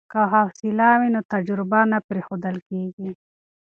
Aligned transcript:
که 0.11 0.19
حوصله 0.33 0.89
وي 0.99 1.09
نو 1.15 1.21
تجربه 1.33 1.79
نه 1.91 1.97
پریښودل 2.09 2.55
کیږي. 2.67 3.09